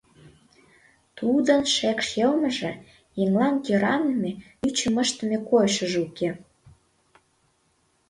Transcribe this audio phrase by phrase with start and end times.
[1.17, 2.71] Тудын шекш йылмыже,
[3.21, 4.31] еҥлан кӧраныме,
[4.67, 6.29] ӱчым ыштыме койышыжо уке.